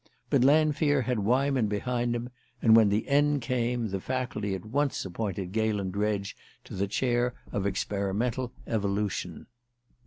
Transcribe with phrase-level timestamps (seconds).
[0.31, 5.05] But Lanfear had Weyman behind him, and when the end came the Faculty at once
[5.05, 9.45] appointed Galen Dredge to the chair of Experimental Evolution.